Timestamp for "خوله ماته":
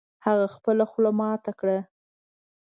0.91-1.51